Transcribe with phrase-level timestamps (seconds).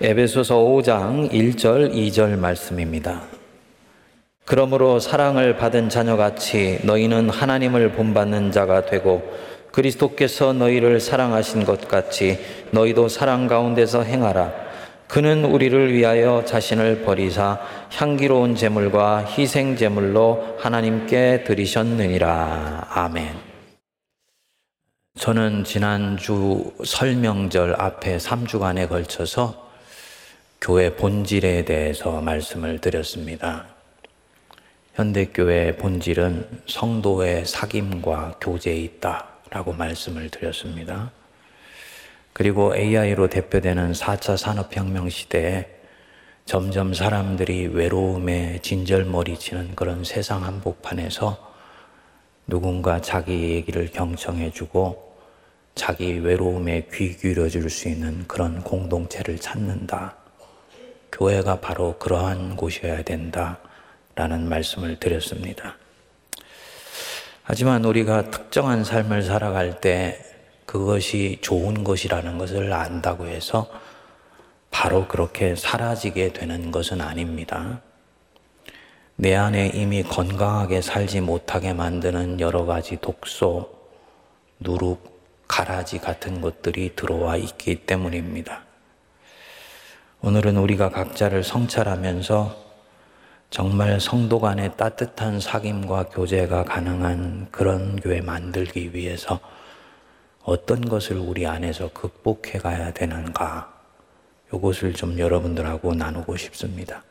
[0.00, 3.22] 에베소서 5장 1절 2절 말씀입니다.
[4.44, 9.22] 그러므로 사랑을 받은 자녀같이 너희는 하나님을 본받는 자가 되고
[9.70, 12.40] 그리스도께서 너희를 사랑하신 것 같이
[12.72, 14.52] 너희도 사랑 가운데서 행하라.
[15.06, 17.60] 그는 우리를 위하여 자신을 버리사
[17.92, 22.88] 향기로운 제물과 희생 제물로 하나님께 드리셨느니라.
[22.90, 23.28] 아멘.
[25.16, 29.63] 저는 지난주 설명절 앞에 3주간에 걸쳐서
[30.64, 33.66] 교회 본질에 대해서 말씀을 드렸습니다.
[34.94, 41.12] 현대교회 본질은 성도의 사귐과 교제에 있다라고 말씀을 드렸습니다.
[42.32, 45.66] 그리고 AI로 대표되는 4차 산업혁명 시대에
[46.46, 51.52] 점점 사람들이 외로움에 진절머리치는 그런 세상 한복판에서
[52.46, 55.14] 누군가 자기 얘기를 경청해주고
[55.74, 60.23] 자기 외로움에 귀 기울여줄 수 있는 그런 공동체를 찾는다.
[61.14, 65.76] 교회가 바로 그러한 곳이어야 된다라는 말씀을 드렸습니다.
[67.44, 70.18] 하지만 우리가 특정한 삶을 살아갈 때
[70.66, 73.70] 그것이 좋은 것이라는 것을 안다고 해서
[74.72, 77.80] 바로 그렇게 사라지게 되는 것은 아닙니다.
[79.14, 83.70] 내 안에 이미 건강하게 살지 못하게 만드는 여러 가지 독소,
[84.58, 88.73] 누룩, 가라지 같은 것들이 들어와 있기 때문입니다.
[90.26, 92.56] 오늘은 우리가 각자를 성찰하면서
[93.50, 99.38] 정말 성도 간의 따뜻한 사귐과 교제가 가능한 그런 교회 만들기 위해서
[100.42, 103.70] 어떤 것을 우리 안에서 극복해 가야 되는가,
[104.50, 107.04] 이것을 좀 여러분들하고 나누고 싶습니다.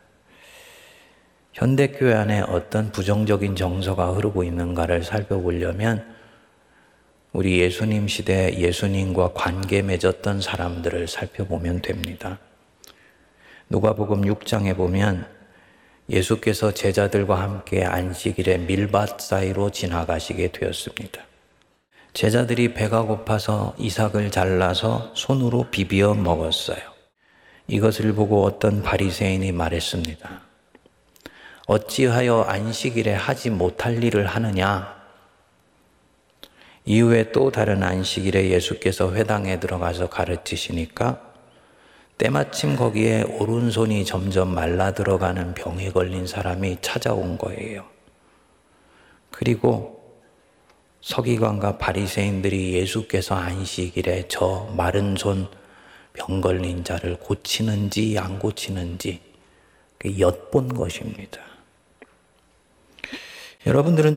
[1.54, 6.04] 현대교회 안에 어떤 부정적인 정서가 흐르고 있는가를 살펴보려면
[7.32, 12.40] 우리 예수님 시대 예수님과 관계 맺었던 사람들을 살펴보면 됩니다.
[13.74, 15.26] 누가복음 6장에 보면
[16.08, 21.24] 예수께서 제자들과 함께 안식일에 밀밭 사이로 지나가시게 되었습니다.
[22.14, 26.78] 제자들이 배가 고파서 이삭을 잘라서 손으로 비비어 먹었어요.
[27.66, 30.42] 이것을 보고 어떤 바리새인이 말했습니다.
[31.66, 35.02] 어찌하여 안식일에 하지 못할 일을 하느냐?
[36.86, 41.33] 이후에 또 다른 안식일에 예수께서 회당에 들어가서 가르치시니까
[42.18, 47.86] 때마침 거기에 오른손이 점점 말라 들어가는 병에 걸린 사람이 찾아온 거예요.
[49.32, 50.02] 그리고
[51.02, 55.64] 서기관과 바리새인들이 예수께서 안식일에 저 마른 손
[56.14, 59.20] 병 걸린 자를 고치는지 안 고치는지
[59.98, 61.42] 그 엿본 것입니다.
[63.66, 64.16] 여러분들은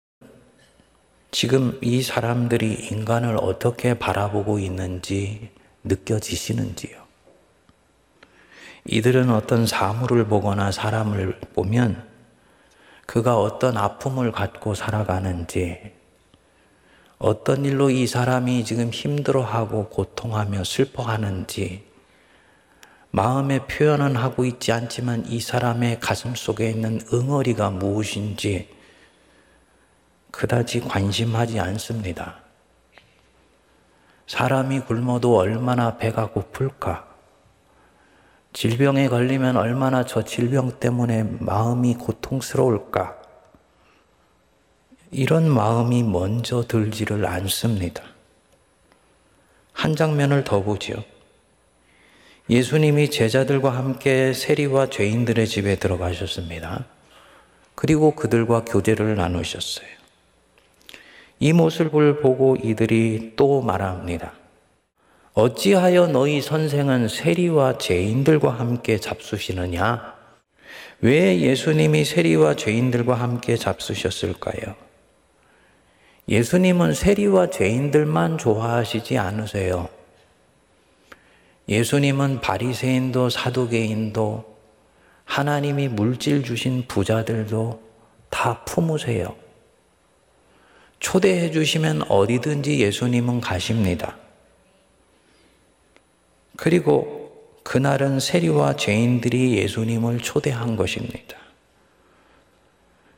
[1.30, 5.50] 지금 이 사람들이 인간을 어떻게 바라보고 있는지
[5.84, 7.05] 느껴지시는지요?
[8.88, 12.06] 이들은 어떤 사물을 보거나 사람을 보면
[13.06, 15.92] 그가 어떤 아픔을 갖고 살아가는지,
[17.18, 21.84] 어떤 일로 이 사람이 지금 힘들어하고 고통하며 슬퍼하는지,
[23.10, 28.68] 마음의 표현은 하고 있지 않지만 이 사람의 가슴 속에 있는 응어리가 무엇인지
[30.30, 32.40] 그다지 관심하지 않습니다.
[34.26, 37.05] 사람이 굶어도 얼마나 배가 고플까?
[38.56, 43.20] 질병에 걸리면 얼마나 저 질병 때문에 마음이 고통스러울까?
[45.10, 48.02] 이런 마음이 먼저 들지를 않습니다.
[49.74, 51.04] 한 장면을 더 보지요.
[52.48, 56.86] 예수님이 제자들과 함께 세리와 죄인들의 집에 들어가셨습니다.
[57.74, 59.86] 그리고 그들과 교제를 나누셨어요.
[61.40, 64.32] 이 모습을 보고 이들이 또 말합니다.
[65.38, 70.14] 어찌하여 너희 선생은 세리와 죄인들과 함께 잡수시느냐?
[71.02, 74.74] 왜 예수님이 세리와 죄인들과 함께 잡수셨을까요?
[76.26, 79.90] 예수님은 세리와 죄인들만 좋아하시지 않으세요.
[81.68, 84.56] 예수님은 바리새인도 사두개인도
[85.26, 87.82] 하나님이 물질 주신 부자들도
[88.30, 89.36] 다 품으세요.
[90.98, 94.16] 초대해 주시면 어디든지 예수님은 가십니다.
[96.56, 97.16] 그리고
[97.62, 101.36] 그날은 세리와 죄인들이 예수님을 초대한 것입니다.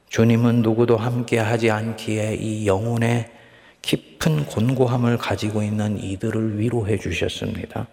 [0.08, 3.30] 주님은 누구도 함께 하지 않기에 이 영혼의
[3.82, 7.86] 깊은 곤고함을 가지고 있는 이들을 위로해 주셨습니다.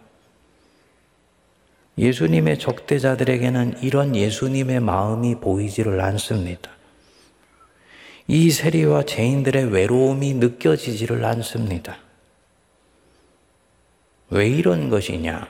[1.97, 6.71] 예수님의 적대자들에게는 이런 예수님의 마음이 보이지를 않습니다.
[8.27, 11.97] 이 세리와 죄인들의 외로움이 느껴지지를 않습니다.
[14.29, 15.47] 왜 이런 것이냐?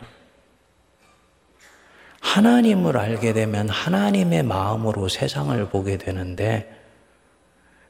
[2.20, 6.70] 하나님을 알게 되면 하나님의 마음으로 세상을 보게 되는데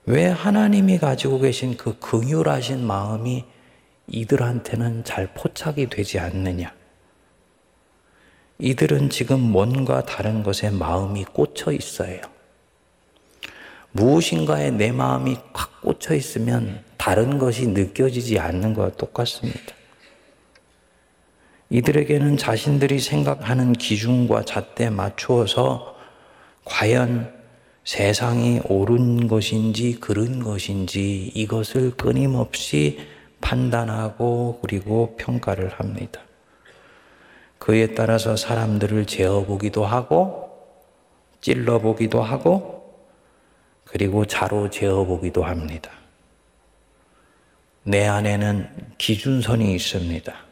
[0.06, 3.46] 왜 하나님이 가지고 계신 그 긍휼하신 마음이
[4.08, 6.72] 이들한테는 잘 포착이 되지 않느냐?
[8.60, 12.22] 이들은 지금 뭔가 다른 것에 마음이 꽂혀 있어요.
[13.92, 19.74] 무엇인가에 내 마음이 꽉 꽂혀 있으면 다른 것이 느껴지지 않는 것과 똑같습니다.
[21.70, 25.96] 이들에게는 자신들이 생각하는 기준과 잣대에 맞추어서
[26.64, 27.34] 과연
[27.84, 33.00] 세상이 옳은 것인지 그른 것인지 이것을 끊임없이
[33.42, 36.22] 판단하고 그리고 평가를 합니다.
[37.60, 40.50] 그에 따라서 사람들을 재어보기도 하고
[41.42, 42.76] 찔러보기도 하고
[43.84, 45.92] 그리고 자로 재어보기도 합니다.
[47.84, 48.68] 내 안에는
[48.98, 50.45] 기준선이 있습니다.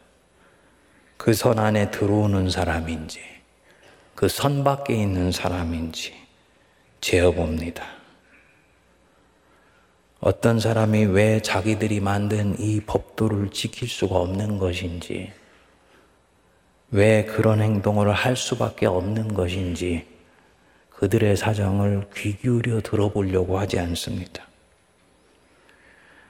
[1.16, 3.20] 그 선 안에 들어오는 사람인지
[4.14, 6.14] 그 선 밖에 있는 사람인지
[7.00, 7.84] 재어봅니다.
[10.20, 15.30] 어떤 사람이 왜 자기들이 만든 이 법도를 지킬 수가 없는 것인지,
[16.90, 20.06] 왜 그런 행동을 할 수밖에 없는 것인지,
[20.88, 24.46] 그들의 사정을 귀 기울여 들어보려고 하지 않습니다.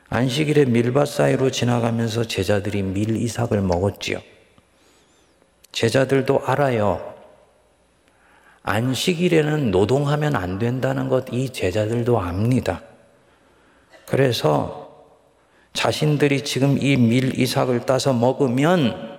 [0.09, 4.19] 안식일에 밀밭 사이로 지나가면서 제자들이 밀 이삭을 먹었지요.
[5.75, 7.15] 제자들도 알아요.
[8.63, 12.81] 안식일에는 노동하면 안 된다는 것 이 제자들도 압니다.
[14.07, 15.05] 그래서
[15.73, 19.19] 자신들이 지금 이 밀 이삭을 따서 먹으면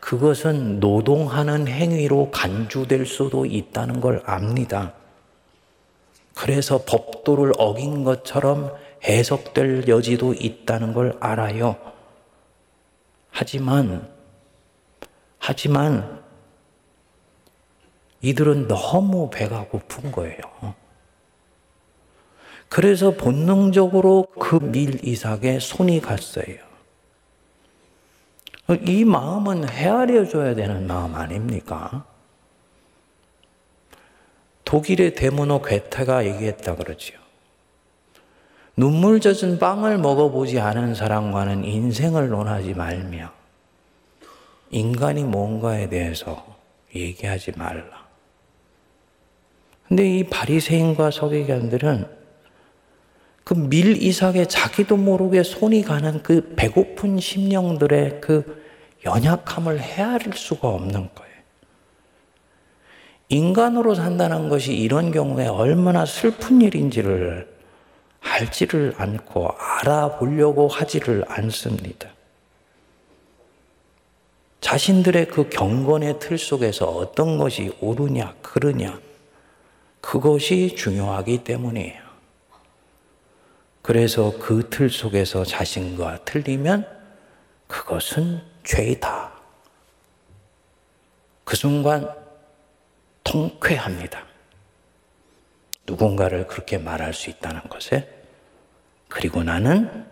[0.00, 4.94] 그것은 노동하는 행위로 간주될 수도 있다는 걸 압니다.
[6.34, 8.74] 그래서 법도를 어긴 것처럼
[9.04, 11.76] 해석될 여지도 있다는 걸 알아요.
[13.30, 14.08] 하지만,
[15.44, 16.22] 하지만
[18.20, 20.38] 이들은 너무 배가 고픈 거예요.
[22.68, 26.54] 그래서 본능적으로 그 밀 이삭에 손이 갔어요.
[28.86, 32.06] 이 마음은 헤아려 줘야 되는 마음 아닙니까?
[34.64, 37.18] 독일의 데모노 괴테가 얘기했다 그러지요.
[38.76, 43.41] 눈물 젖은 빵을 먹어보지 않은 사람과는 인생을 논하지 말며
[44.72, 46.44] 인간이 뭔가에 대해서
[46.94, 48.06] 얘기하지 말라.
[49.86, 52.22] 근데 이 바리새인과 서기관들은
[53.44, 58.62] 그 밀 이삭에 자기도 모르게 손이 가는 그 배고픈 심령들의 그
[59.04, 61.32] 연약함을 헤아릴 수가 없는 거예요.
[63.28, 67.50] 인간으로 산다는 것이 이런 경우에 얼마나 슬픈 일인지를
[68.20, 72.08] 알지를 않고 알아보려고 하지를 않습니다.
[74.62, 78.98] 자신들의 그 경건의 틀 속에서 어떤 것이 옳으냐, 그르냐,
[80.00, 82.00] 그것이 중요하기 때문이에요.
[83.82, 86.86] 그래서 그 틀 속에서 자신과 틀리면
[87.66, 89.32] 그것은 죄이다.
[91.44, 92.08] 그 순간
[93.24, 94.24] 통쾌합니다.
[95.86, 98.08] 누군가를 그렇게 말할 수 있다는 것에
[99.08, 100.06] 그리고 나는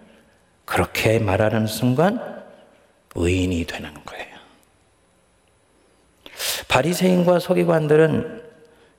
[0.64, 2.44] 그렇게 말하는 순간
[3.14, 4.29] 의인이 되는 거예요.
[6.68, 8.42] 바리새인과 서기관들은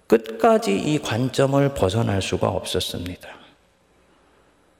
[0.07, 3.29] 끝까지 이 관점을 벗어날 수가 없었습니다.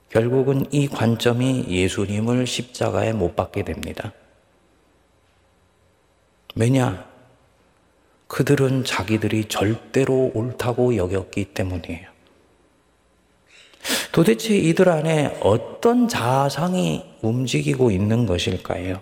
[0.10, 4.12] 결국은 이 관점이 예수님을 십자가에 못 박게 됩니다.
[6.56, 7.10] 왜냐?
[8.27, 12.10] 그들은 자기들이 절대로 옳다고 여겼기 때문이에요.
[14.12, 19.01] 도대체 이들 안에 어떤 자상이 움직이고 있는 것일까요?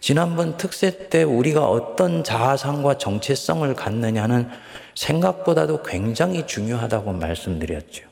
[0.00, 4.48] 지난번 특세 때 우리가 어떤 자아상과 정체성을 갖느냐는
[4.94, 8.06] 생각보다도 굉장히 중요하다고 말씀드렸죠.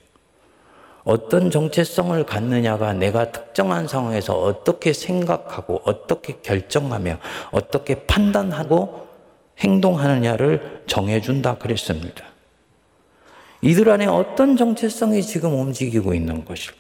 [1.04, 7.18] 어떤 정체성을 갖느냐가 내가 특정한 상황에서 어떻게 생각하고 어떻게 결정하며
[7.52, 9.06] 어떻게 판단하고
[9.60, 12.24] 행동하느냐를 정해준다 그랬습니다.
[13.62, 16.76] 이들 안에 어떤 정체성이 지금 움직이고 있는 것일까?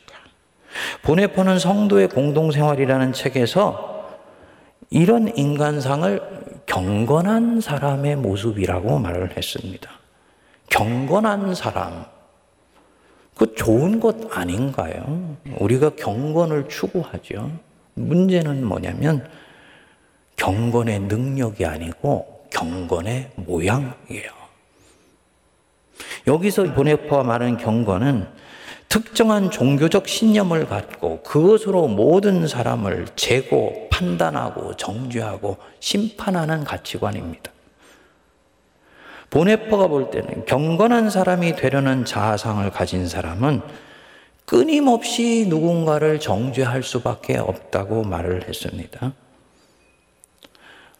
[1.02, 3.95] 보내포는 성도의 공동생활이라는 책에서
[4.90, 9.90] 이런 인간상을 경건한 사람의 모습이라고 말을 했습니다.
[10.68, 12.04] 경건한 사람.
[13.36, 15.36] 그 좋은 것 아닌가요?
[15.58, 17.50] 우리가 경건을 추구하죠.
[17.94, 19.28] 문제는 뭐냐면
[20.36, 24.30] 경건의 능력이 아니고 경건의 모양이에요.
[26.26, 28.26] 여기서 보네포가 말하는 경건은
[28.88, 37.52] 특정한 종교적 신념을 갖고 그것으로 모든 사람을 재고 판단하고 정죄하고 심판하는 가치관입니다.
[39.30, 43.60] 보네퍼가 볼 때는 경건한 사람이 되려는 자아상을 가진 사람은
[44.44, 49.12] 끊임없이 누군가를 정죄할 수밖에 없다고 말을 했습니다.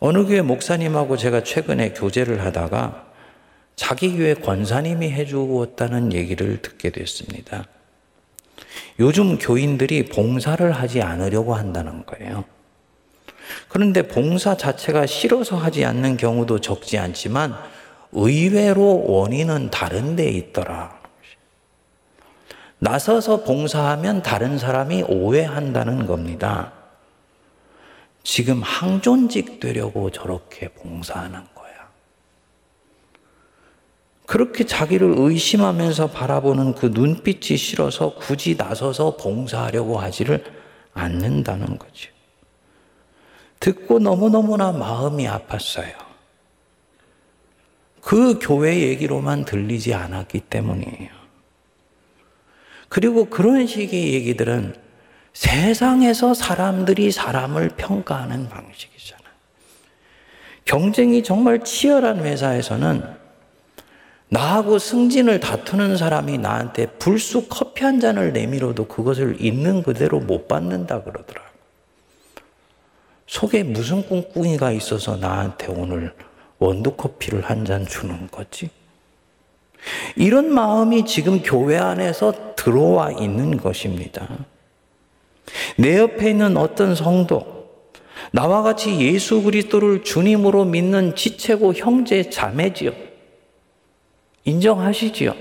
[0.01, 3.07] 어느 교회 목사님하고 제가 최근에 교제를 하다가
[3.77, 7.67] 자기 교회 권사님이 해주었다는 얘기를 듣게 됐습니다.
[8.99, 12.45] 요즘 교인들이 봉사를 하지 않으려고 한다는 거예요.
[13.69, 17.55] 그런데 봉사 자체가 싫어서 하지 않는 경우도 적지 않지만
[18.13, 20.97] 의외로 원인은 다른 데 있더라.
[22.79, 26.73] 나서서 봉사하면 다른 사람이 오해한다는 겁니다.
[28.23, 31.56] 지금 항존직 되려고 저렇게 봉사하는.
[34.27, 40.45] 그렇게 자기를 의심하면서 바라보는 그 눈빛이 싫어서 굳이 나서서 봉사하려고 하지를
[40.93, 42.11] 않는다는 거죠.
[43.61, 45.93] 듣고 너무너무나 마음이 아팠어요.
[48.01, 51.11] 그 교회 얘기로만 들리지 않았기 때문이에요.
[52.89, 54.75] 그리고 그런 식의 얘기들은
[55.33, 59.27] 세상에서 사람들이 사람을 평가하는 방식이잖아요.
[60.65, 63.26] 경쟁이 정말 치열한 회사에서는
[64.29, 71.03] 나하고 승진을 다투는 사람이 나한테 불쑥 커피 한 잔을 내밀어도 그것을 있는 그대로 못 받는다
[71.03, 71.43] 그러더라.
[73.27, 76.13] 속에 무슨 꿍꿍이가 있어서 나한테 오늘
[76.59, 78.71] 원두 커피를 한 잔 주는 거지?
[80.17, 84.29] 이런 마음이 지금 교회 안에서 들어와 있는 것입니다.
[85.77, 87.69] 내 옆에 있는 어떤 성도,
[88.33, 93.06] 나와 같이 예수 그리스도를 주님으로 믿는 지체고 형제 자매지요.
[94.47, 95.35] 인정하시지요.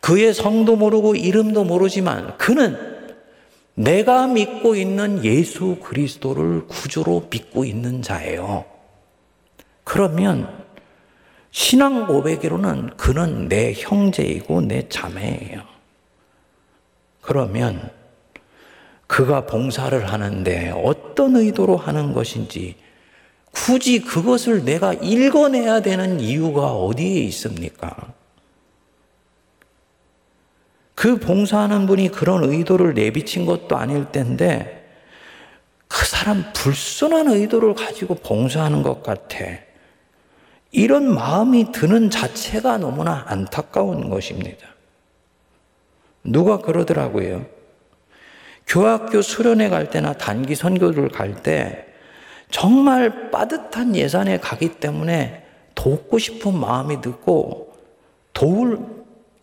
[0.00, 2.78] 그의 성도 모르고 이름도 모르지만 그는
[3.74, 8.64] 내가 믿고 있는 예수 그리스도를 구주로 믿고 있는 자예요.
[9.84, 10.64] 그러면
[11.50, 15.62] 신앙 고백으로는 그는 내 형제이고 내 자매예요.
[17.20, 17.90] 그러면
[19.06, 22.76] 그가 봉사를 하는데 어떤 의도로 하는 것인지
[23.50, 28.14] 굳이 그것을 내가 읽어내야 되는 이유가 어디에 있습니까?
[30.94, 34.76] 그 봉사하는 분이 그런 의도를 내비친 것도 아닐 텐데
[35.88, 39.38] 그 사람 불순한 의도를 가지고 봉사하는 것 같아.
[40.72, 44.68] 이런 마음이 드는 자체가 너무나 안타까운 것입니다.
[46.22, 47.46] 누가 그러더라고요.
[48.66, 51.89] 교학교 수련회 갈 때나 단기 선교를 갈 때
[52.50, 57.74] 정말 빠듯한 예산에 가기 때문에 돕고 싶은 마음이 듣고
[58.32, 58.80] 도울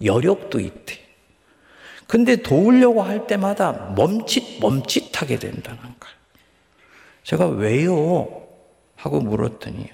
[0.03, 0.99] 여력도 있대.
[2.05, 6.17] 근데 도우려고 할 때마다 멈칫, 멈칫하게 된다는 거예요.
[7.23, 8.47] 제가 왜요?
[8.95, 9.87] 하고 물었더니요.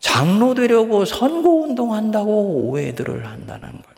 [0.00, 3.94] 장로 되려고 선거운동 한다고 오해들을 한다는 겁니다.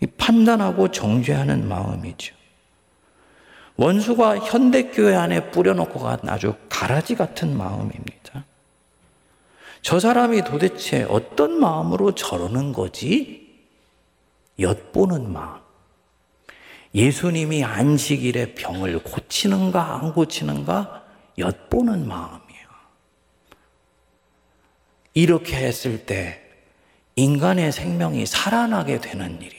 [0.00, 2.37] 이 판단하고 정죄하는 마음이죠.
[3.78, 8.44] 원수가 현대교회 안에 뿌려놓고 간 아주 가라지 같은 마음입니다.
[9.82, 13.64] 저 사람이 도대체 어떤 마음으로 저러는 거지?
[14.58, 15.60] 엿보는 마음.
[16.92, 21.04] 예수님이 안식일에 병을 고치는가 안 고치는가
[21.38, 22.68] 엿보는 마음이에요.
[25.14, 26.42] 이렇게 했을 때
[27.14, 29.57] 인간의 생명이 살아나게 되는 일인지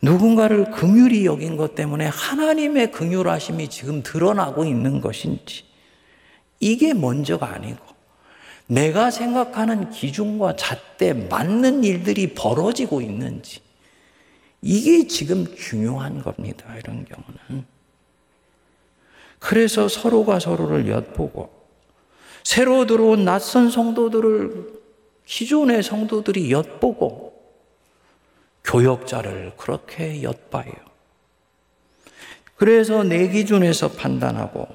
[0.00, 5.64] 누군가를 긍휼히 여긴 것 때문에 하나님의 긍휼하심이 지금 드러나고 있는 것인지
[6.60, 7.84] 이게 먼저가 아니고
[8.66, 13.60] 내가 생각하는 기준과 잣대 맞는 일들이 벌어지고 있는지
[14.60, 16.64] 이게 지금 중요한 겁니다.
[16.76, 17.64] 이런 경우는.
[19.38, 21.50] 그래서 서로가 서로를 엿보고
[22.44, 24.78] 새로 들어온 낯선 성도들을
[25.26, 27.27] 기존의 성도들이 엿보고
[28.64, 30.72] 교역자를 그렇게 엿봐요.
[32.56, 34.66] 그래서 내 기준에서 판단하고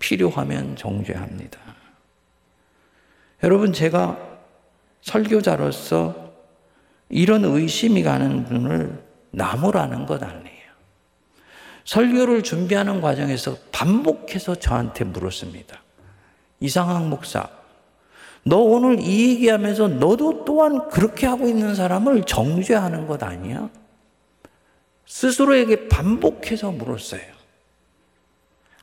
[0.00, 1.58] 필요하면 정죄합니다.
[3.42, 4.18] 여러분, 제가
[5.02, 6.32] 설교자로서
[7.08, 10.54] 이런 의심이 가는 분을 나무라는 것 아니에요.
[11.84, 15.82] 설교를 준비하는 과정에서 반복해서 저한테 물었습니다.
[16.60, 17.48] 이상학 목사,
[18.44, 23.70] 너 오늘 이 얘기하면서 너도 또한 그렇게 하고 있는 사람을 정죄하는 것 아니야?
[25.06, 27.22] 스스로에게 반복해서 물었어요.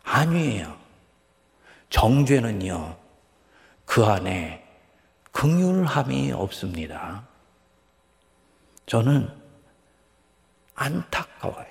[0.03, 0.77] 아니에요.
[1.89, 2.98] 정죄는요,
[3.86, 4.65] 그 안에
[5.32, 7.27] 긍휼함이 없습니다.
[8.86, 9.30] 저는
[10.74, 11.68] 안타까워요.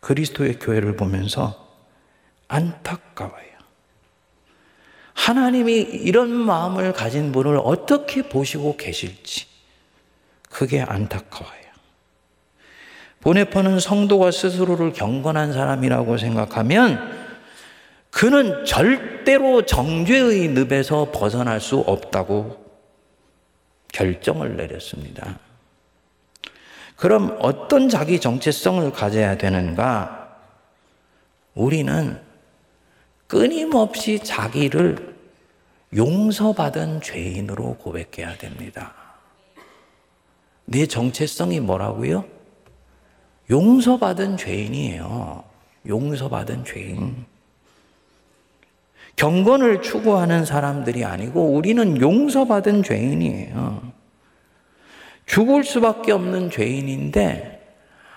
[0.00, 1.66] 그리스도의 교회를 보면서
[2.46, 3.55] 안타까워요.
[5.16, 9.46] 하나님이 이런 마음을 가진 분을 어떻게 보시고 계실지
[10.50, 11.56] 그게 안타까워요.
[13.20, 17.26] 보네퍼는 성도가 스스로를 경건한 사람이라고 생각하면
[18.10, 22.64] 그는 절대로 정죄의 늪에서 벗어날 수 없다고
[23.92, 25.38] 결정을 내렸습니다.
[26.94, 30.36] 그럼 어떤 자기 정체성을 가져야 되는가?
[31.54, 32.25] 우리는
[33.26, 35.16] 끊임없이 자기를
[35.94, 38.94] 용서받은 죄인으로 고백해야 됩니다.
[40.64, 42.24] 내 정체성이 뭐라고요?
[43.50, 45.44] 용서받은 죄인이에요.
[45.86, 47.24] 용서받은 죄인.
[49.14, 53.92] 경건을 추구하는 사람들이 아니고 우리는 용서받은 죄인이에요.
[55.24, 57.56] 죽을 수밖에 없는 죄인인데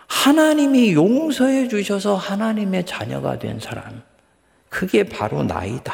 [0.08, 4.02] 하나님이 용서해 주셔서 하나님의 자녀가 된 사람.
[4.70, 5.94] 그게 바로 나이다.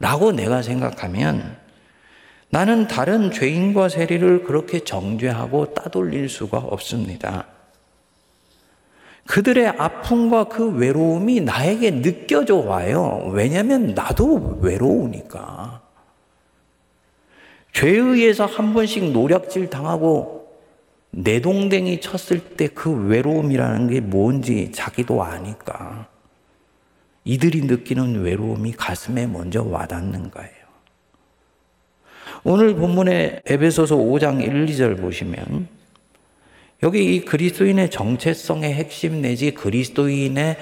[0.00, 1.56] 라고 내가 생각하면
[2.50, 7.46] 나는 다른 죄인과 세리를 그렇게 정죄하고 따돌릴 수가 없습니다.
[9.26, 13.30] 그들의 아픔과 그 외로움이 나에게 느껴져 와요.
[13.34, 15.82] 왜냐면 나도 외로우니까.
[17.74, 20.48] 죄에 의해서 한 번씩 노략질 당하고
[21.10, 26.08] 내동댕이 쳤을 때 그 외로움이라는 게 뭔지 자기도 아니까.
[27.28, 30.50] 이들이 느끼는 외로움이 가슴에 먼저 와닿는 거예요.
[32.42, 35.68] 오늘 본문의 에베소서 5장 1, 2절 보시면
[36.82, 40.56] 여기 이 그리스도인의 정체성의 핵심 내지 그리스도인의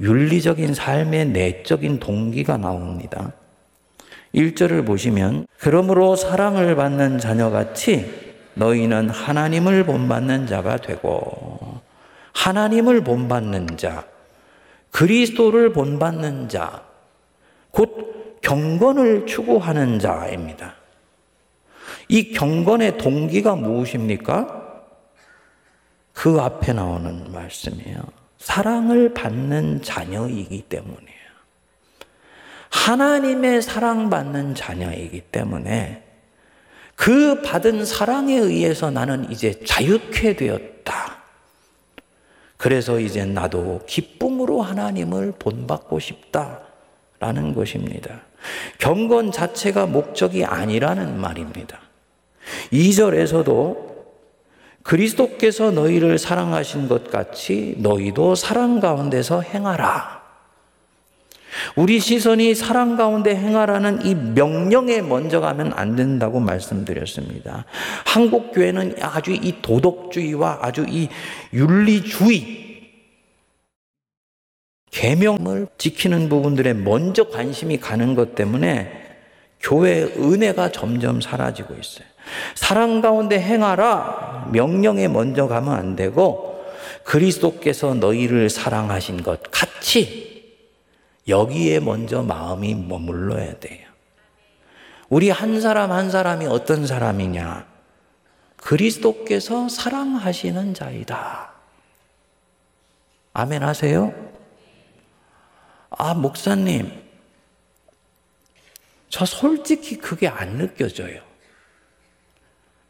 [0.00, 3.32] 윤리적인 삶의 내적인 동기가 나옵니다.
[4.36, 11.80] 1절을 보시면 그러므로 사랑을 받는 자녀같이 너희는 하나님을 본받는 자가 되고
[12.34, 14.06] 하나님을 본받는 자
[14.90, 16.88] 그리스도를 본받는 자
[17.70, 20.74] 곧 경건을 추구하는 자입니다.
[22.08, 24.82] 이 경건의 동기가 무엇입니까?
[26.12, 27.98] 그 앞에 나오는 말씀이에요.
[28.38, 31.18] 사랑을 받는 자녀이기 때문이에요.
[32.70, 36.04] 하나님의 사랑받는 자녀이기 때문에
[36.96, 41.17] 그 받은 사랑에 의해서 나는 이제 자유케 되었다.
[42.58, 48.22] 그래서 이제 나도 기쁨으로 하나님을 본받고 싶다라는 것입니다.
[48.78, 51.80] 경건 자체가 목적이 아니라는 말입니다.
[52.72, 53.88] 2절에서도
[54.82, 60.17] 그리스도께서 너희를 사랑하신 것 같이 너희도 사랑 가운데서 행하라.
[61.76, 67.64] 우리 시선이 사랑 가운데 행하라는 이 명령에 먼저 가면 안 된다고 말씀드렸습니다.
[68.04, 71.08] 한국 교회는 아주 이 도덕주의와 아주 이
[71.52, 72.68] 윤리주의
[74.90, 79.06] 계명을 지키는 부분들에 먼저 관심이 가는 것 때문에
[79.60, 82.06] 교회의 은혜가 점점 사라지고 있어요.
[82.54, 86.62] 사랑 가운데 행하라 명령에 먼저 가면 안 되고
[87.04, 90.27] 그리스도께서 너희를 사랑하신 것 같이
[91.28, 93.86] 여기에 먼저 마음이 머물러야 돼요.
[95.08, 97.66] 우리 한 사람 한 사람이 어떤 사람이냐?
[98.56, 101.52] 그리스도께서 사랑하시는 자이다.
[103.32, 104.12] 아멘 하세요?
[105.90, 106.92] 아, 목사님.
[109.08, 111.22] 저 솔직히 그게 안 느껴져요.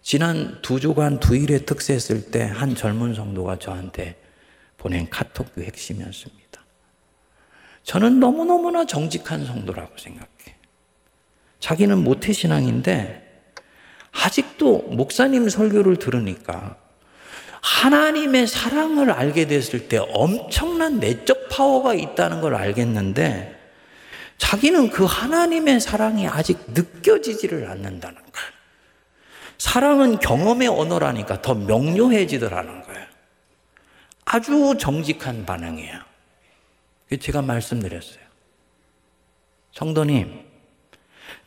[0.03, 4.21] 지난 두 주간 두일에 특세했을 때 한 젊은 성도가 저한테
[4.79, 6.48] 보낸 카톡 그 핵심이었습니다.
[7.89, 10.29] 저는 너무너무나 정직한 성도라고 생각해.
[11.59, 13.27] 자기는 모태신앙인데
[14.13, 16.77] 아직도 목사님 설교를 들으니까
[17.63, 23.59] 하나님의 사랑을 알게 됐을 때 엄청난 내적 파워가 있다는 걸 알겠는데
[24.37, 28.49] 자기는 그 하나님의 사랑이 아직 느껴지지를 않는다는 거예요.
[29.57, 33.07] 사랑은 경험의 언어라니까 더 명료해지더라는 거예요.
[34.27, 36.08] 아주 정직한 반응이에요.
[37.17, 38.23] 제가 말씀드렸어요.
[39.73, 40.45] 성도님,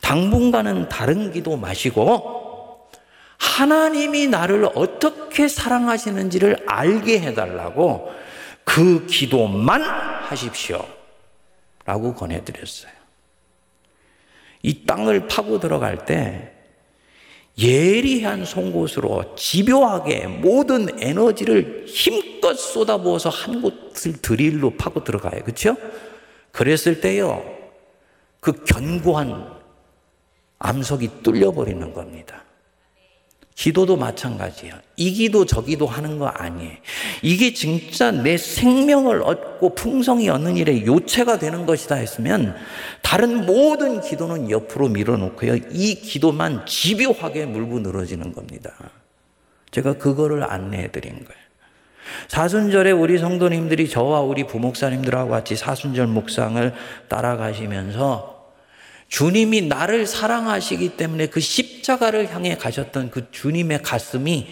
[0.02, 2.90] 당분간은 다른 기도 마시고
[3.38, 8.12] 하나님이 나를 어떻게 사랑하시는지를 알게 해달라고
[8.64, 10.88] 그 기도만 하십시오.
[11.86, 12.92] 라고 권해드렸어요.
[14.64, 16.54] 이 땅을 파고 들어갈 때
[17.58, 25.44] 예리한 송곳으로 집요하게 모든 에너지를 힘껏 쏟아부어서 한 곳을 드릴로 파고 들어가요.
[25.44, 25.76] 그렇죠?
[26.52, 27.44] 그랬을 때요.
[28.40, 29.52] 그 견고한
[30.60, 32.44] 암석이 뚫려버리는 겁니다.
[33.56, 34.82] 기도도 마찬가지야.
[34.96, 36.72] 이 기도 저 기도 하는 거 아니에요.
[37.22, 42.56] 이게 진짜 내 생명을 얻고 풍성이 얻는 일에 요체가 되는 것이다 했으면
[43.02, 45.58] 다른 모든 기도는 옆으로 밀어놓고요.
[45.72, 48.74] 이 기도만 집요하게 물고 늘어지는 겁니다.
[49.72, 51.42] 제가 그거를 안내해 드린 거예요.
[52.28, 56.74] 사순절에 우리 성도님들이 저와 우리 부목사님들하고 같이 사순절 묵상을
[57.08, 58.31] 따라가시면서
[59.12, 64.48] 주님이 나를 사랑하시기 때문에 그 십자가를 향해 가셨던 그 주님의 가슴이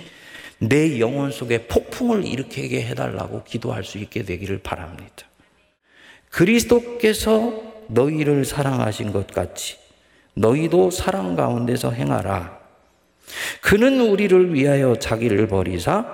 [0.60, 5.26] 내 영혼 속에 폭풍을 일으키게 해달라고 기도할 수 있게 되기를 바랍니다.
[6.30, 7.54] 그리스도께서
[7.88, 9.78] 너희를 사랑하신 것 같이
[10.34, 12.60] 너희도 사랑 가운데서 행하라.
[13.62, 16.06] 그는 우리를 위하여 자기를 버리사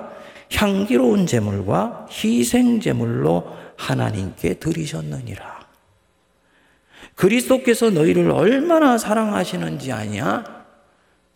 [0.53, 5.64] 향기로운 제물과 희생 제물로 하나님께 드리셨느니라.
[7.15, 10.65] 그리스도께서 너희를 얼마나 사랑하시는지 아냐?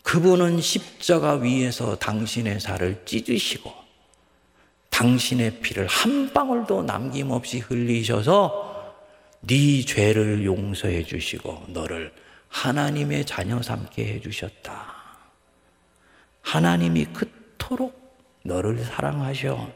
[0.03, 3.71] 그분은 십자가 위에서 당신의 살을 찢으시고
[4.89, 8.95] 당신의 피를 한 방울도 남김없이 흘리셔서
[9.41, 12.11] 네 죄를 용서해 주시고 너를
[12.49, 14.95] 하나님의 자녀 삼게 해 주셨다.
[16.41, 19.69] 하나님이 그토록 너를 사랑하셔.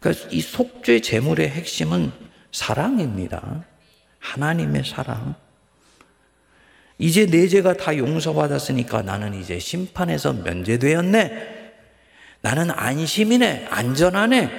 [0.00, 2.12] 그러니까 이 속죄 제물의 핵심은
[2.52, 3.64] 사랑입니다.
[4.26, 5.34] 하나님의 사랑.
[6.98, 11.56] 이제 내 죄가 다 용서받았으니까 나는 이제 심판에서 면제되었네.
[12.40, 13.68] 나는 안심이네.
[13.70, 14.50] 안전하네.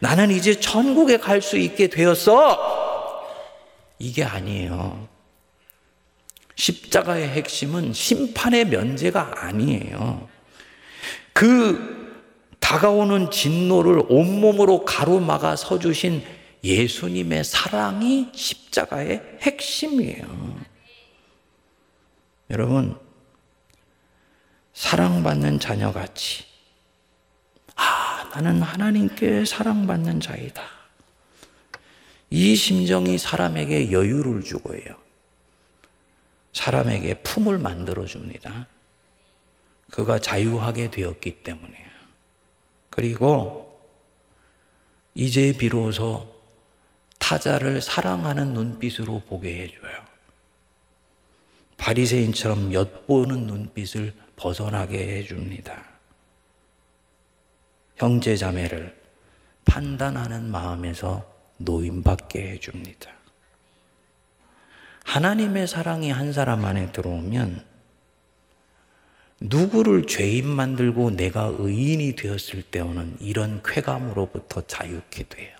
[0.00, 2.78] 나는 이제 천국에 갈 수 있게 되었어.
[3.98, 5.08] 이게 아니에요.
[6.54, 10.28] 십자가의 핵심은 심판의 면제가 아니에요.
[11.32, 11.98] 그
[12.60, 16.22] 다가오는 진노를 온몸으로 가로막아 서주신
[16.62, 20.58] 예수님의 사랑이 십자가의 핵심이에요.
[22.50, 22.98] 여러분,
[24.72, 26.44] 사랑받는 자녀같이,
[27.76, 30.62] 아, 나는 하나님께 사랑받는 자이다.
[32.30, 34.80] 이 심정이 사람에게 여유를 주고요.
[36.52, 38.66] 사람에게 품을 만들어 줍니다.
[39.90, 41.88] 그가 자유하게 되었기 때문이에요.
[42.90, 43.80] 그리고
[45.14, 46.37] 이제 비로소
[47.18, 50.08] 타자를 사랑하는 눈빛으로 보게 해줘요.
[51.76, 55.84] 바리새인처럼 엿보는 눈빛을 벗어나게 해줍니다.
[57.96, 58.96] 형제 자매를
[59.64, 61.28] 판단하는 마음에서
[61.58, 63.10] 노임받게 해줍니다.
[65.04, 67.64] 하나님의 사랑이 한 사람 안에 들어오면
[69.40, 75.57] 누구를 죄인 만들고 내가 의인이 되었을 때 오는 이런 쾌감으로부터 자유케 돼요.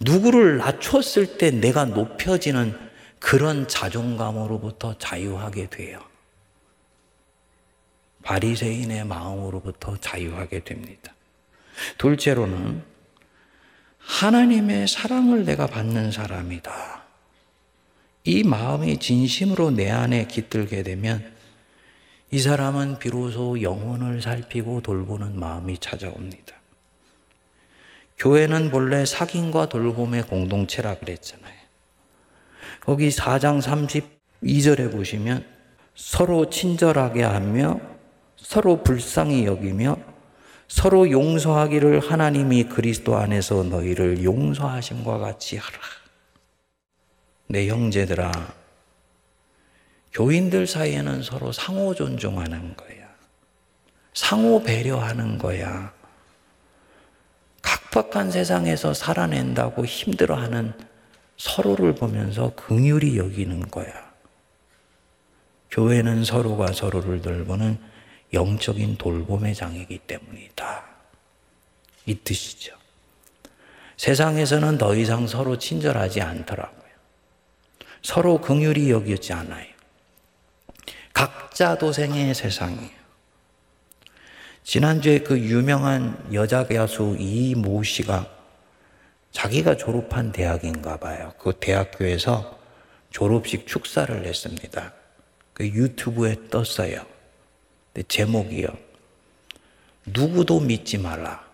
[0.00, 2.78] 누구를 낮췄을 때 내가 높여지는
[3.18, 6.00] 그런 자존감으로부터 자유하게 돼요.
[8.22, 11.14] 바리새인의 마음으로부터 자유하게 됩니다.
[11.98, 12.82] 둘째로는
[13.98, 17.04] 하나님의 사랑을 내가 받는 사람이다.
[18.24, 21.32] 이 마음이 진심으로 내 안에 깃들게 되면
[22.32, 26.55] 이 사람은 비로소 영혼을 살피고 돌보는 마음이 찾아옵니다.
[28.18, 31.54] 교회는 본래 사귐과 돌봄의 공동체라 그랬잖아요.
[32.80, 33.60] 거기 4장
[34.42, 35.44] 32절에 보시면
[35.94, 37.80] 서로 친절하게 하며
[38.36, 39.96] 서로 불쌍히 여기며
[40.68, 45.78] 서로 용서하기를 하나님이 그리스도 안에서 너희를 용서하심과 같이 하라.
[47.48, 48.32] 내 형제들아,
[50.12, 53.06] 교인들 사이에는 서로 상호 존중하는 거야.
[54.12, 55.95] 상호 배려하는 거야.
[57.66, 60.72] 각박한 세상에서 살아낸다고 힘들어하는
[61.36, 63.92] 서로를 보면서 긍휼히 여기는 거야.
[65.72, 67.78] 교회는 서로가 서로를 돌보는
[68.32, 70.84] 영적인 돌봄의 장이기 때문이다.
[72.06, 72.76] 이 뜻이죠.
[73.96, 76.76] 세상에서는 더 이상 서로 친절하지 않더라고요.
[78.02, 79.66] 서로 긍휼히 여기지 않아요.
[81.12, 83.05] 각자 도생의 세상이에요.
[84.66, 88.28] 지난주에 그 유명한 여자 가수 이모 씨가
[89.30, 91.32] 자기가 졸업한 대학인가 봐요.
[91.38, 92.58] 그 대학교에서
[93.10, 94.92] 졸업식 축사를 했습니다.
[95.52, 97.06] 그 유튜브에 떴어요.
[98.08, 98.66] 제목이요.
[100.06, 101.46] 누구도 믿지 말라.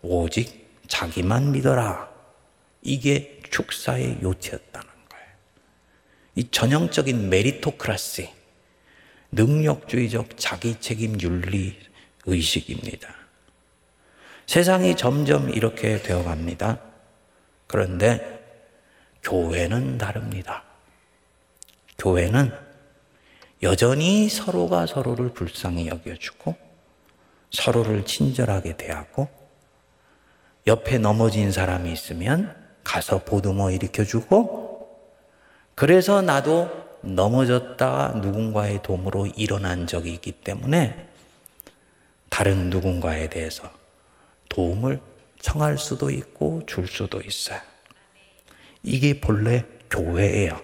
[0.00, 2.08] 오직 자기만 믿어라.
[2.80, 5.26] 이게 축사의 요체였다는 거예요.
[6.36, 8.30] 이 전형적인 메리토크라시,
[9.32, 11.76] 능력주의적 자기 책임 윤리
[12.26, 13.14] 의식입니다.
[14.46, 16.78] 세상이 점점 이렇게 되어 갑니다.
[17.66, 18.34] 그런데
[19.22, 20.64] 교회는 다릅니다.
[21.98, 22.52] 교회는
[23.62, 26.54] 여전히 서로가 서로를 불쌍히 여겨주고
[27.50, 29.28] 서로를 친절하게 대하고
[30.66, 34.74] 옆에 넘어진 사람이 있으면 가서 보듬어 일으켜주고
[35.74, 41.08] 그래서 나도 넘어졌다 누군가의 도움으로 일어난 적이 있기 때문에
[42.34, 43.70] 다른 누군가에 대해서
[44.48, 45.00] 도움을
[45.38, 47.60] 청할 수도 있고 줄 수도 있어요.
[48.82, 50.60] 이게 본래 교회예요.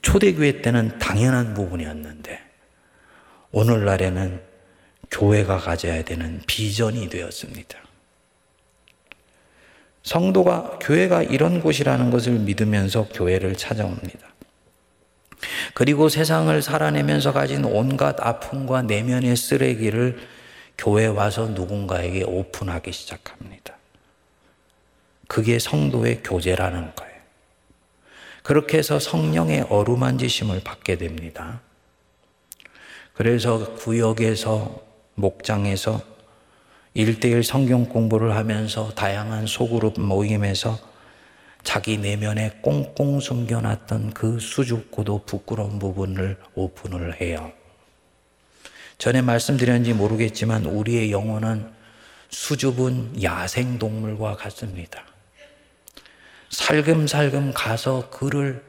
[0.00, 2.40] 초대교회 때는 당연한 부분이었는데
[3.50, 4.40] 오늘날에는
[5.10, 7.76] 교회가 가져야 되는 비전이 되었습니다.
[10.04, 14.33] 성도가 교회가 이런 곳이라는 것을 믿으면서 교회를 찾아옵니다.
[15.74, 20.18] 그리고 세상을 살아내면서 가진 온갖 아픔과 내면의 쓰레기를
[20.76, 23.74] 교회 와서 누군가에게 오픈하기 시작합니다.
[25.28, 27.14] 그게 성도의 교제라는 거예요.
[28.42, 31.60] 그렇게 해서 성령의 어루만지심을 받게 됩니다.
[33.14, 34.82] 그래서 구역에서
[35.14, 36.02] 목장에서
[36.92, 40.78] 일대일 성경 공부를 하면서 다양한 소그룹 모임에서
[41.64, 47.52] 자기 내면에 꽁꽁 숨겨놨던 그 수줍고도 부끄러운 부분을 오픈을 해요.
[48.98, 51.72] 전에 말씀드렸는지 모르겠지만 우리의 영혼은
[52.28, 55.04] 수줍은 야생 동물과 같습니다.
[56.50, 58.62] 살금살금 가서 그를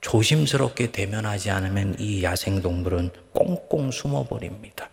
[0.00, 4.90] 조심스럽게 대면하지 않으면 이 야생 동물은 꽁꽁 숨어버립니다.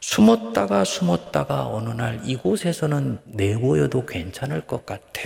[0.00, 5.20] 숨었다가 숨었다가 어느 날 이곳에서는 내보여도 괜찮을 것 같아.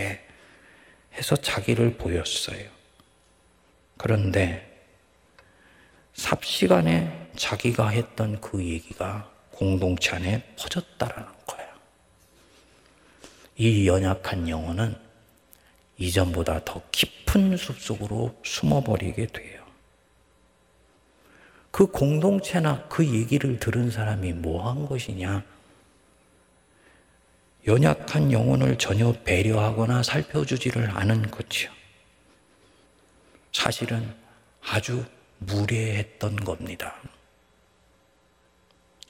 [1.14, 2.68] 해서 자기를 보였어요.
[3.96, 4.68] 그런데
[6.14, 11.68] 삽시간에 자기가 했던 그 얘기가 공동체 안에 퍼졌다라는 거야.
[13.56, 14.96] 이 연약한 영혼은
[15.98, 19.62] 이전보다 더 깊은 숲속으로 숨어버리게 돼요.
[21.70, 25.44] 그 공동체나 그 얘기를 들은 사람이 뭐 한 것이냐?
[27.66, 31.70] 연약한 영혼을 전혀 배려하거나 살펴주지를 않은 거죠.
[33.52, 34.14] 사실은
[34.66, 35.04] 아주
[35.38, 36.96] 무례했던 겁니다.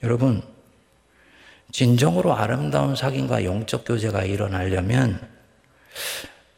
[0.03, 0.43] 여러분,
[1.71, 5.27] 진정으로 아름다운 사귐과 영적 교제가 일어나려면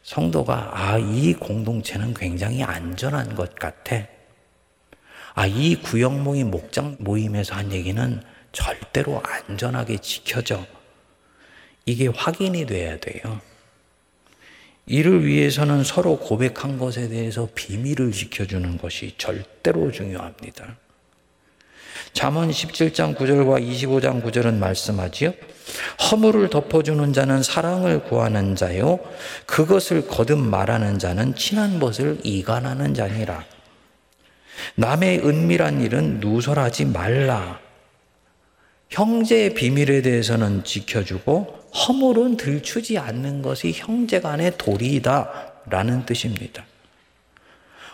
[0.02, 4.06] 성도가 아, 이 공동체는 굉장히 안전한 것 같아.
[5.34, 10.75] 아, 이 구역 모임, 목장 모임에서 한 얘기는 절대로 안전하게 지켜져.
[11.86, 13.40] 이게 확인이 돼야 돼요.
[14.86, 20.76] 이를 위해서는 서로 고백한 것에 대해서 비밀을 지켜주는 것이 절대로 중요합니다.
[22.12, 25.32] 잠언 17장 9절과 25장 9절은 말씀하지요.
[26.10, 28.98] 허물을 덮어주는 자는 사랑을 구하는 자요.
[29.46, 33.44] 그것을 거듭 말하는 자는 친한 것을 이간하는 자니라.
[34.76, 37.65] 남의 은밀한 일은 누설하지 말라.
[38.90, 45.52] 형제의 비밀에 대해서는 지켜주고 허물은 들추지 않는 것이 형제 간의 도리이다.
[45.68, 46.64] 라는 뜻입니다.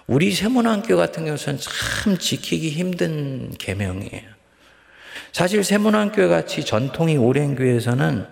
[0.06, 4.30] 우리 세문안교 같은 경우는 참 지키기 힘든 계명이에요.
[5.32, 8.26] 사실 세문안교 같이 전통이 오랜 교회에서는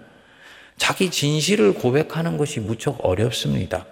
[0.77, 3.87] 자기 진실을 고백하는 것이 무척 어렵습니다.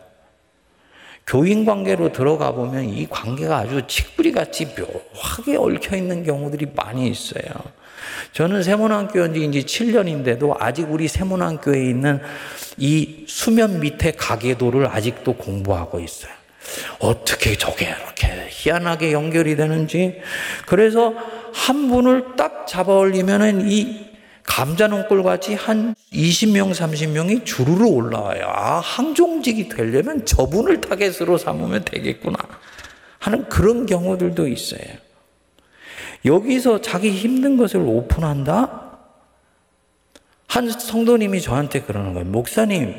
[1.27, 7.45] 교인 관계로 들어가 보면 이 관계가 아주 칡뿌리 같이 묘하게 얽혀 있는 경우들이 많이 있어요.
[8.33, 12.21] 저는 세문안교회 이제 7년인데도 아직 우리 세문안교회에 있는
[12.77, 16.33] 이 수면 밑에 가계도를 아직도 공부하고 있어요.
[16.99, 20.21] 어떻게 저게 이렇게 희한하게 연결이 되는지.
[20.67, 21.15] 그래서
[21.53, 24.09] 한 분을 딱 잡아 올리면은 이
[24.45, 28.45] 감자농골 같이 한 20명, 30명이 주르르 올라와요.
[28.47, 32.39] 아, 항종직이 되려면 저분을 타겟으로 삼으면 되겠구나.
[33.19, 34.81] 하는 그런 경우들도 있어요.
[36.25, 38.89] 여기서 자기 힘든 것을 오픈한다?
[40.47, 42.29] 한 성도님이 저한테 그러는 거예요.
[42.29, 42.95] 목사님,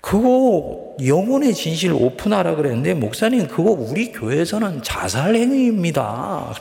[0.00, 6.54] 그거 영혼의 진실 오픈하라 그랬는데, 목사님, 그거 우리 교회에서는 자살 행위입니다.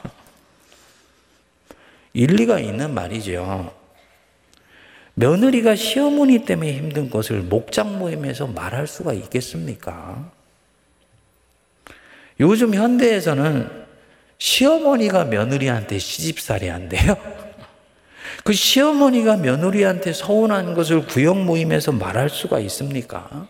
[2.14, 3.74] 일리가 있는 말이죠.
[5.14, 10.32] 며느리가 시어머니 때문에 힘든 것을 목장 모임에서 말할 수가 있겠습니까?
[12.40, 13.89] 요즘 현대에서는
[14.40, 17.16] 시어머니가 며느리한테 시집살이 한대요.
[18.44, 23.48] 그 시어머니가 며느리한테 서운한 것을 구역 모임에서 말할 수가 있습니까?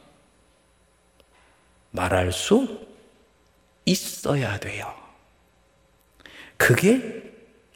[1.91, 2.85] 말할 수
[3.85, 4.93] 있어야 돼요.
[6.57, 7.23] 그게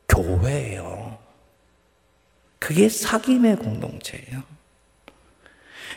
[0.10, 1.17] 교회예요.
[2.60, 4.43] 그게 사귐의 공동체예요.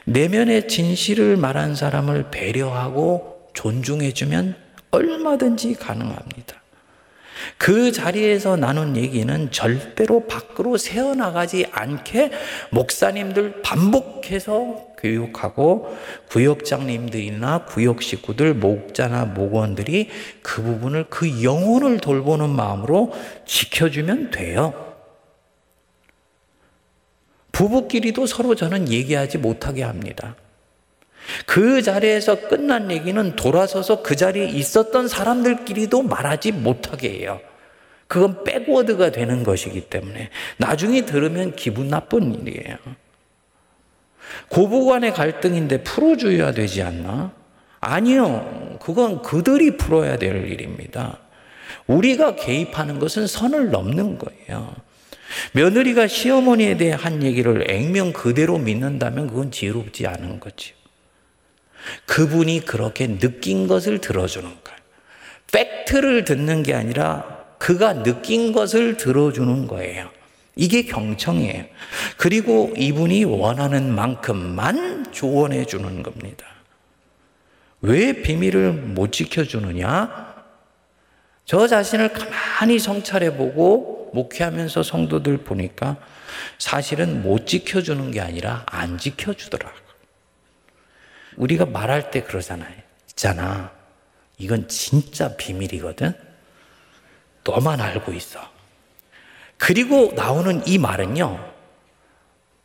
[0.04, 4.56] 내면의 진실을 말한 사람을 배려하고 존중해주면
[4.90, 6.55] 얼마든지 가능합니다.
[7.58, 12.30] 그 자리에서 나눈 얘기는 절대로 밖으로 새어나가지 않게
[12.70, 15.96] 목사님들 반복해서 교육하고
[16.28, 20.10] 구역장님들이나 구역 식구들, 목자나 목원들이
[20.42, 23.12] 그 부분을 그 영혼을 돌보는 마음으로
[23.46, 24.94] 지켜주면 돼요.
[27.52, 30.36] 부부끼리도 서로 저는 얘기하지 못하게 합니다.
[31.46, 37.40] 그 자리에서 끝난 얘기는 돌아서서 그 자리에 있었던 사람들끼리도 말하지 못하게 해요.
[38.08, 42.76] 그건 백워드가 되는 것이기 때문에 나중에 들으면 기분 나쁜 일이에요.
[44.48, 47.32] 고부 간의 갈등인데 풀어줘야 되지 않나?
[47.80, 48.78] 아니요.
[48.80, 51.18] 그건 그들이 풀어야 될 일입니다.
[51.86, 54.74] 우리가 개입하는 것은 선을 넘는 거예요.
[55.52, 60.74] 며느리가 시어머니에 대해 한 얘기를 액면 그대로 믿는다면 그건 지혜롭지 않은 거지.
[62.06, 64.76] 그분이 그렇게 느낀 것을 들어주는 거예요.
[65.52, 70.10] 팩트를 듣는 게 아니라 그가 느낀 것을 들어주는 거예요.
[70.56, 71.66] 이게 경청이에요.
[72.16, 76.46] 그리고 이분이 원하는 만큼만 조언해 주는 겁니다.
[77.82, 80.34] 왜 비밀을 못 지켜주느냐?
[81.44, 85.96] 저 자신을 가만히 성찰해 보고 목회하면서 성도들 보니까
[86.58, 89.85] 사실은 못 지켜주는 게 아니라 안 지켜주더라고.
[91.36, 92.74] 우리가 말할 때 그러잖아요.
[93.10, 93.72] 있잖아.
[94.38, 96.14] 이건 진짜 비밀이거든.
[97.44, 98.40] 너만 알고 있어.
[99.56, 101.54] 그리고 나오는 이 말은요.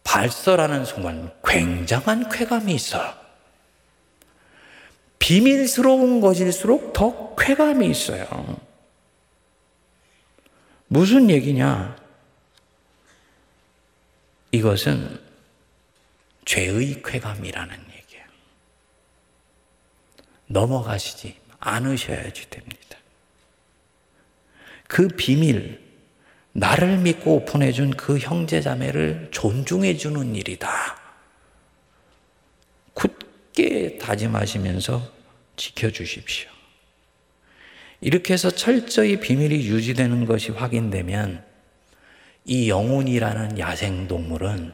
[0.04, 3.14] 발설하는 순간 굉장한 쾌감이 있어요.
[5.20, 8.60] 비밀스러운 것일수록 더 쾌감이 있어요.
[10.88, 11.96] 무슨 얘기냐?
[14.52, 15.22] 이것은
[16.44, 17.91] 죄의 쾌감이라는.
[20.52, 22.98] 넘어가시지 않으셔야지 됩니다.
[24.88, 25.80] 그 비밀,
[26.54, 31.00] 나를 믿고 오픈해준 그 형제 자매를 존중해주는 일이다.
[32.94, 35.02] 굳게 다짐하시면서
[35.56, 36.50] 지켜주십시오.
[38.02, 41.46] 이렇게 해서 철저히 비밀이 유지되는 것이 확인되면
[42.46, 44.74] 이 영혼이라는 야생동물은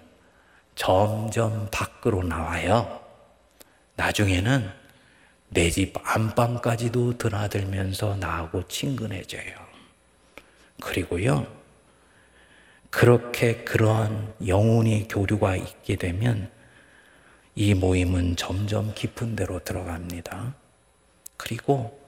[0.76, 3.02] 점점 밖으로 나와요.
[3.98, 4.72] 나중에는
[5.50, 9.56] 내 집 안방까지도 드나들면서 나하고 친근해져요.
[10.82, 11.48] 그리고요,
[12.90, 16.52] 그렇게 그러한 영혼의 교류가 있게 되면
[17.56, 20.56] 이 모임은 점점 깊은 데로 들어갑니다.
[21.38, 22.00] 그리고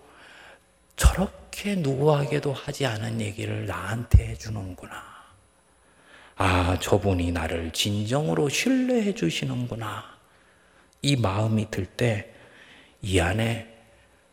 [0.96, 5.04] 저렇게 누구에게도 하지 않은 얘기를 나한테 해주는구나.
[6.36, 10.04] 아, 저분이 나를 진정으로 신뢰해 주시는구나.
[11.02, 12.34] 이 마음이 들 때
[13.02, 13.68] 이 안에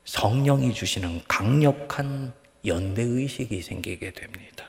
[0.05, 2.33] 성령이 주시는 강력한
[2.64, 4.66] 연대의식이 생기게 됩니다.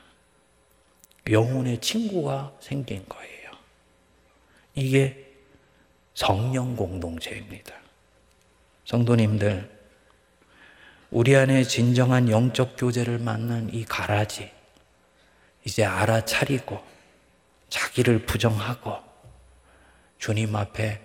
[1.28, 3.50] 영혼의 친구가 생긴 거예요.
[4.74, 5.26] 이게
[6.14, 7.74] 성령 공동체입니다.
[8.84, 9.78] 성도님들,
[11.10, 14.50] 우리 안에 진정한 영적 교제를 만난 이 가라지,
[15.64, 16.82] 이제 알아차리고,
[17.68, 18.96] 자기를 부정하고,
[20.18, 21.00] 주님 앞에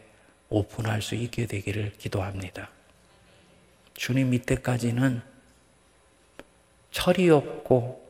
[0.50, 2.70] 오픈할 수 있게 되기를 기도합니다.
[3.94, 5.22] 주님 이때까지는
[6.92, 8.04] 철이 없고,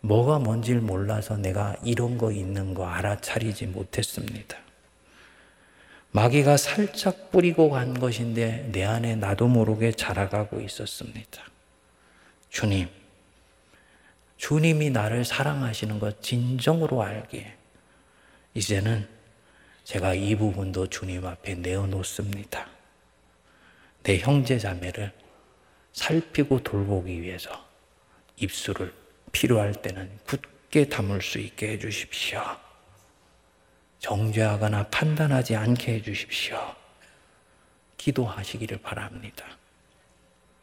[0.00, 4.58] 뭐가 뭔지를 몰라서 내가 이런 거 있는 거 알아차리지 못했습니다.
[6.10, 11.42] 마귀가 살짝 뿌리고 간 것인데 내 안에 나도 모르게 자라가고 있었습니다.
[12.50, 12.88] 주님,
[14.36, 17.54] 주님이 나를 사랑하시는 것 진정으로 알기에
[18.54, 19.08] 이제는
[19.84, 22.68] 제가 이 부분도 주님 앞에 내어놓습니다.
[24.02, 25.12] 내 형제 자매를
[25.92, 27.50] 살피고 돌보기 위해서
[28.36, 28.92] 입술을
[29.30, 32.42] 필요할 때는 굳게 담을 수 있게 해주십시오.
[33.98, 36.58] 정죄하거나 판단하지 않게 해주십시오.
[37.96, 39.44] 기도하시기를 바랍니다.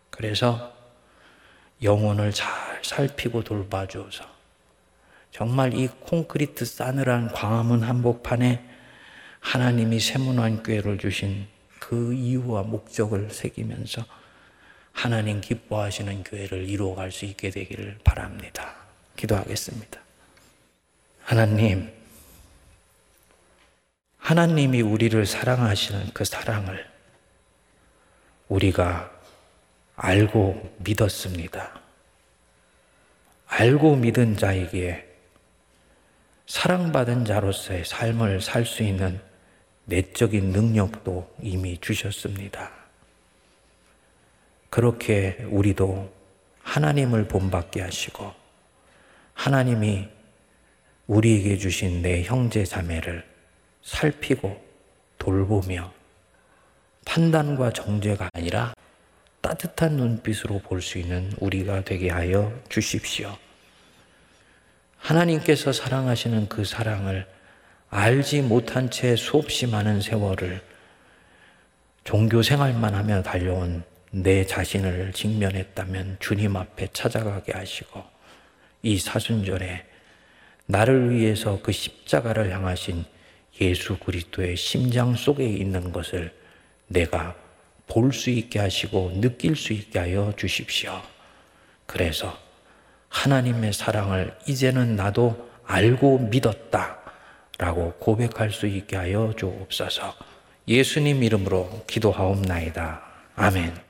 [0.10, 0.76] 그래서
[1.82, 4.26] 영혼을 잘 살피고 돌봐줘서
[5.32, 8.68] 정말 이 콘크리트 싸늘한 광화문 한복판에
[9.40, 11.48] 하나님이 세문안 교회를 주신
[11.90, 14.06] 그 이유와 목적을 새기면서
[14.92, 18.76] 하나님 기뻐하시는 교회를 이루어갈 수 있게 되기를 바랍니다.
[19.16, 20.00] 기도하겠습니다.
[21.24, 21.92] 하나님,
[24.20, 26.88] 하나님이 우리를 사랑하시는 그 사랑을
[28.50, 29.12] 우리가
[29.96, 31.82] 알고 믿었습니다.
[33.48, 35.08] 알고 믿은 자에게
[36.46, 39.20] 사랑받은 자로서의 삶을 살 수 있는
[39.90, 42.72] 내적인 능력도 이미 주셨습니다.
[44.70, 46.14] 그렇게 우리도
[46.62, 48.32] 하나님을 본받게 하시고
[49.34, 50.08] 하나님이
[51.08, 53.28] 우리에게 주신 내 형제 자매를
[53.82, 54.64] 살피고
[55.18, 55.92] 돌보며
[57.06, 58.74] 판단과 정죄가 아니라
[59.42, 63.36] 따뜻한 눈빛으로 볼 수 있는 우리가 되게 하여 주십시오.
[64.98, 67.26] 하나님께서 사랑하시는 그 사랑을
[67.90, 70.62] 알지 못한 채 수없이 많은 세월을
[72.04, 78.04] 종교 생활만 하며 달려온 내 자신을 직면했다면 주님 앞에 찾아가게 하시고
[78.84, 79.86] 이 사순절에
[80.68, 83.06] 나를 위해서 그 십자가를 향하신
[83.60, 86.34] 예수 그리스도의 심장 속에 있는 것을
[86.88, 87.36] 내가
[87.88, 91.02] 볼 수 있게 하시고 느낄 수 있게 하여 주십시오.
[91.88, 92.38] 그래서
[93.10, 96.99] 하나님의 사랑을 이제는 나도 알고 믿었다
[97.60, 100.16] 라고 고백할 수 있게 하여 주옵소서
[100.68, 103.02] 예수님 이름으로 기도하옵나이다.
[103.36, 103.89] 아멘.